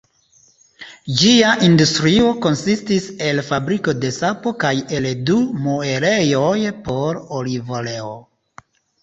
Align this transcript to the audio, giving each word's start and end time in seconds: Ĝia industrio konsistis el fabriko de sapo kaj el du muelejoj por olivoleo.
Ĝia 1.17 1.49
industrio 1.67 2.31
konsistis 2.45 3.05
el 3.25 3.41
fabriko 3.51 3.95
de 4.07 4.11
sapo 4.17 4.55
kaj 4.65 4.73
el 5.01 5.09
du 5.29 5.37
muelejoj 5.67 6.57
por 6.91 7.23
olivoleo. 7.43 8.11